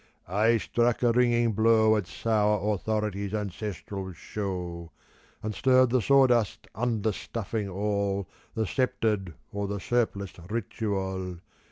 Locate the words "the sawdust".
5.91-6.67